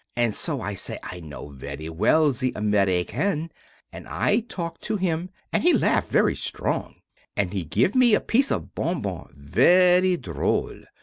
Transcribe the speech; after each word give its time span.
And 0.15 0.33
so 0.33 0.61
I 0.61 0.73
say 0.73 0.97
I 1.03 1.19
know 1.19 1.49
very 1.49 1.87
well 1.87 2.31
the 2.31 2.53
American 2.55 3.51
and 3.93 4.07
I 4.07 4.39
talk 4.39 4.77
at 4.89 4.97
him 4.99 5.29
and 5.53 5.61
he 5.61 5.73
laugh 5.73 6.07
very 6.07 6.33
strong. 6.33 6.95
And 7.37 7.53
he 7.53 7.63
give 7.63 7.93
me 7.93 8.15
a 8.15 8.19
piece 8.19 8.49
of 8.49 8.73
bonbon 8.73 9.27
very 9.35 10.17
droll. 10.17 10.79